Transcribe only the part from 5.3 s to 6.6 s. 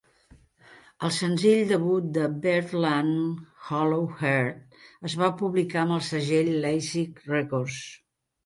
publicar amb el segell